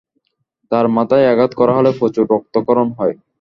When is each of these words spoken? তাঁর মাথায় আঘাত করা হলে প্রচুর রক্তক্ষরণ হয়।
তাঁর 0.71 0.85
মাথায় 0.89 1.29
আঘাত 1.31 1.51
করা 1.59 1.73
হলে 1.77 1.91
প্রচুর 1.99 2.25
রক্তক্ষরণ 2.33 2.87
হয়। 2.97 3.15